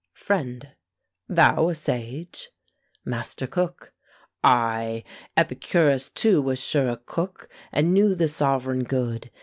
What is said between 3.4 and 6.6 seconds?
COOK. Ay! Epicurus too was